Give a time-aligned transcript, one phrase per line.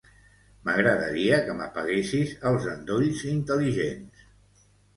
[0.69, 4.29] M'agradaria que m'apaguessis els endolls intel·ligents.